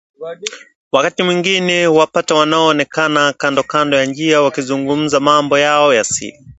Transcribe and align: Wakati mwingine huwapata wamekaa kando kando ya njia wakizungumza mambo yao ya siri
Wakati 0.91 1.23
mwingine 1.23 1.85
huwapata 1.85 2.35
wamekaa 2.35 3.33
kando 3.33 3.63
kando 3.63 3.97
ya 3.97 4.05
njia 4.05 4.41
wakizungumza 4.41 5.19
mambo 5.19 5.59
yao 5.59 5.93
ya 5.93 6.03
siri 6.03 6.37